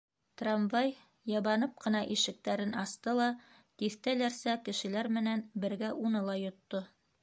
Трамвай 0.41 0.87
йыбанып 1.31 1.75
ҡына 1.85 2.01
ишектәрен 2.17 2.75
асты 2.85 3.15
ла 3.21 3.29
тиҫтәләрсә 3.83 4.59
кешеләр 4.67 5.15
менән 5.21 5.49
бергә 5.67 5.97
уны 6.09 6.29
ла 6.31 6.43
йотто. 6.47 6.89